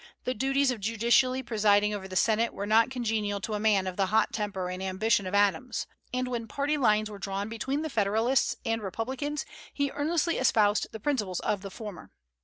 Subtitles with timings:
[0.23, 3.97] The duties of judicially presiding over the Senate are not congenial to a man of
[3.97, 7.87] the hot temper and ambition of Adams; and when party lines were drawn between the
[7.91, 12.09] Federalists and Republicans he earnestly espoused the principles of the former.